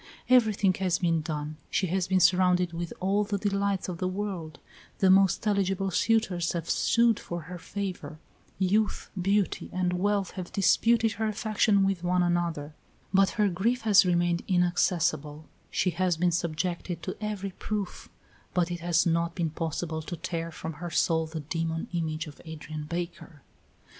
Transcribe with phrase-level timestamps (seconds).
[0.29, 4.57] Everything has been done: she has been surrounded with all the delights of the world;
[4.97, 8.17] the most eligible suitors have sued for her favor;
[8.57, 12.73] youth, beauty, and wealth have disputed her affection with one another,
[13.13, 18.09] but her grief has remained inaccessible; she has been subjected to every proof,
[18.55, 22.41] but it has not been possible to tear from her soul the demon image of
[22.43, 23.43] Adrian Baker.